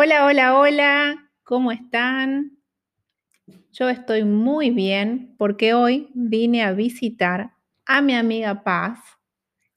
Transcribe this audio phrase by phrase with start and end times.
[0.00, 2.56] Hola, hola, hola, ¿cómo están?
[3.72, 9.00] Yo estoy muy bien porque hoy vine a visitar a mi amiga Paz,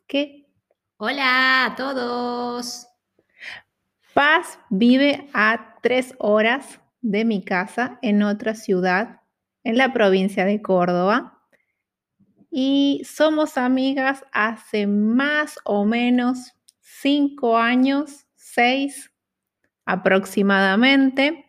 [0.05, 0.47] que
[0.97, 2.87] Hola a todos.
[4.13, 9.21] Paz vive a tres horas de mi casa en otra ciudad,
[9.63, 11.41] en la provincia de Córdoba.
[12.51, 19.10] Y somos amigas hace más o menos cinco años, seis
[19.91, 21.45] aproximadamente.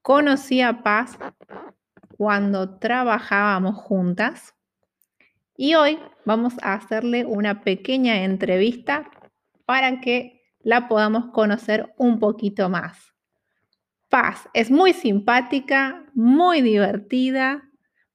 [0.00, 1.18] Conocí a Paz
[2.16, 4.54] cuando trabajábamos juntas
[5.56, 9.10] y hoy vamos a hacerle una pequeña entrevista
[9.64, 13.12] para que la podamos conocer un poquito más.
[14.08, 17.68] Paz es muy simpática, muy divertida,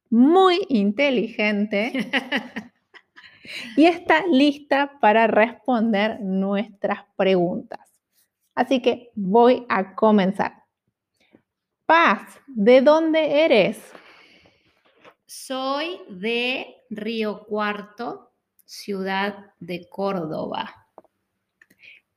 [0.09, 2.09] muy inteligente
[3.75, 7.90] y está lista para responder nuestras preguntas.
[8.55, 10.63] Así que voy a comenzar.
[11.85, 13.79] Paz, ¿de dónde eres?
[15.25, 18.31] Soy de Río Cuarto,
[18.65, 20.87] ciudad de Córdoba.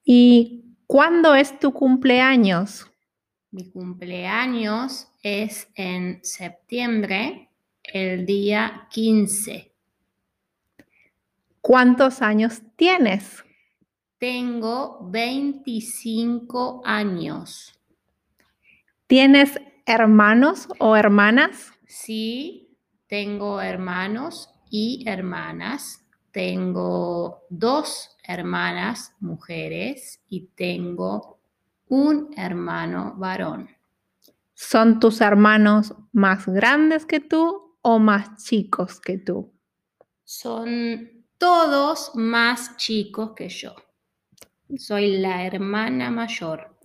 [0.04, 2.90] ¿Y cuándo es tu cumpleaños?
[3.50, 7.48] Mi cumpleaños es en septiembre,
[7.82, 9.72] el día 15.
[11.60, 13.44] ¿Cuántos años tienes?
[14.18, 17.78] Tengo 25 años.
[19.06, 21.72] ¿Tienes hermanos o hermanas?
[21.86, 26.04] Sí, tengo hermanos y hermanas.
[26.30, 31.38] Tengo dos hermanas mujeres y tengo
[31.88, 33.68] un hermano varón.
[34.54, 39.52] ¿Son tus hermanos más grandes que tú o más chicos que tú?
[40.24, 43.74] Son todos más chicos que yo.
[44.76, 46.76] Soy la hermana mayor.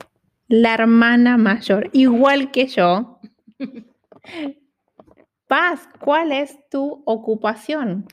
[0.47, 3.19] La hermana mayor, igual que yo.
[5.47, 8.05] Paz, ¿cuál es tu ocupación?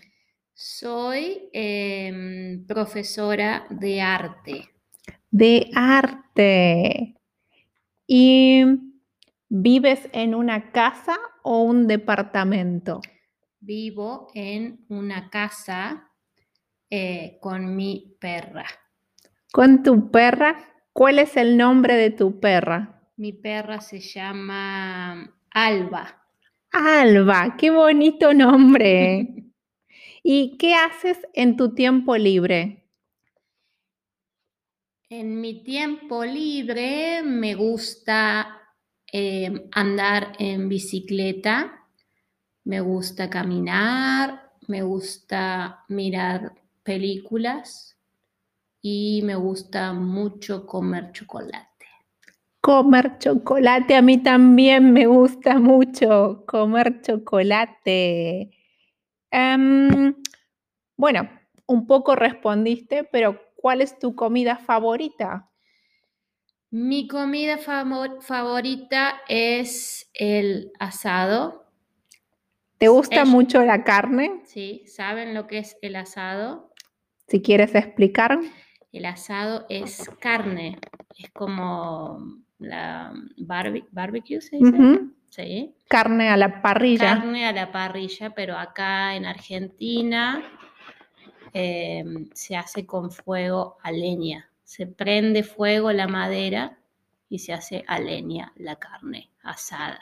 [0.54, 4.70] Soy eh, profesora de arte.
[5.30, 7.16] De arte.
[8.06, 8.64] ¿Y
[9.48, 13.00] vives en una casa o un departamento?
[13.60, 16.10] Vivo en una casa
[16.88, 18.66] eh, con mi perra.
[19.56, 20.54] ¿Con tu perra?
[20.92, 23.00] ¿Cuál es el nombre de tu perra?
[23.16, 26.28] Mi perra se llama Alba.
[26.72, 29.46] Alba, qué bonito nombre.
[30.22, 32.84] ¿Y qué haces en tu tiempo libre?
[35.08, 38.60] En mi tiempo libre me gusta
[39.10, 41.88] eh, andar en bicicleta,
[42.64, 46.52] me gusta caminar, me gusta mirar
[46.82, 47.95] películas
[48.88, 51.86] y me gusta mucho comer chocolate.
[52.60, 58.52] Comer chocolate, a mí también me gusta mucho comer chocolate.
[59.32, 60.14] Um,
[60.96, 61.28] bueno,
[61.66, 65.50] un poco respondiste, pero ¿cuál es tu comida favorita?
[66.70, 71.72] Mi comida favorita es el asado.
[72.78, 74.42] ¿Te gusta es, mucho la carne?
[74.44, 76.72] Sí, ¿saben lo que es el asado?
[77.26, 78.38] Si quieres explicar.
[78.92, 80.78] El asado es carne,
[81.18, 82.18] es como
[82.58, 84.70] la barbe barbecue, ¿se dice?
[84.70, 85.12] Uh -huh.
[85.30, 85.74] Sí.
[85.88, 87.16] Carne a la parrilla.
[87.16, 90.42] Carne a la parrilla, pero acá en Argentina
[91.52, 94.50] eh, se hace con fuego a leña.
[94.64, 96.78] Se prende fuego la madera
[97.28, 100.00] y se hace a leña la carne asada.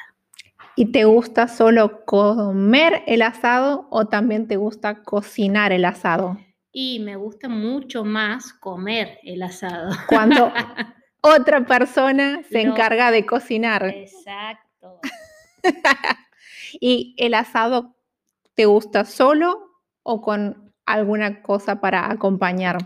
[0.76, 6.38] ¿Y te gusta solo comer el asado o también te gusta cocinar el asado?
[6.76, 9.92] Y me gusta mucho más comer el asado.
[10.08, 10.52] Cuando
[11.22, 13.86] otra persona se encarga de cocinar.
[13.86, 15.00] Exacto.
[16.80, 17.94] ¿Y el asado
[18.54, 22.78] te gusta solo o con alguna cosa para acompañar?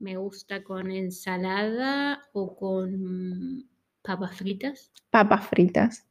[0.00, 3.70] Me gusta con ensalada o con
[4.02, 4.90] papas fritas.
[5.10, 6.04] Papas fritas.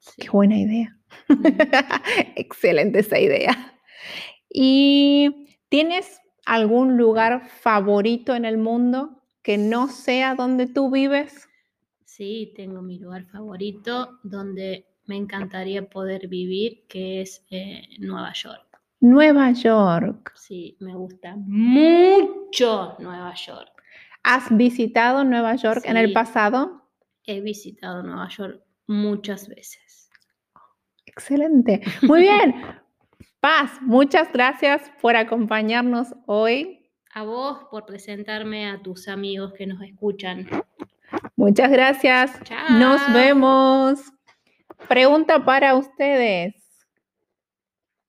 [0.00, 0.22] Sí.
[0.22, 0.98] Qué buena idea.
[1.28, 1.46] Mm.
[2.34, 3.78] Excelente esa idea.
[4.48, 6.20] ¿Y tienes
[6.50, 11.48] algún lugar favorito en el mundo que no sea donde tú vives?
[12.04, 18.80] Sí, tengo mi lugar favorito donde me encantaría poder vivir, que es eh, Nueva York.
[18.98, 20.32] Nueva York.
[20.34, 23.70] Sí, me gusta mucho Nueva York.
[24.24, 26.82] ¿Has visitado Nueva York sí, en el pasado?
[27.24, 30.10] He visitado Nueva York muchas veces.
[31.06, 31.80] Excelente.
[32.02, 32.54] Muy bien.
[33.40, 36.90] Paz, muchas gracias por acompañarnos hoy.
[37.14, 40.46] A vos por presentarme a tus amigos que nos escuchan.
[41.36, 42.38] Muchas gracias.
[42.72, 44.12] Nos vemos.
[44.88, 46.54] Pregunta para ustedes.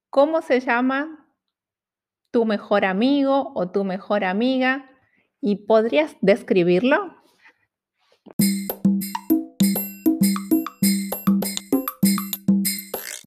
[0.09, 1.25] ¿Cómo se llama
[2.31, 4.91] tu mejor amigo o tu mejor amiga?
[5.39, 7.20] ¿Y podrías describirlo?